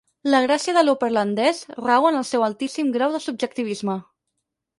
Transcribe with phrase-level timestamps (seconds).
[0.33, 4.01] La gràcia de l'opperlandès rau en el seu altíssim grau de subjectivisme.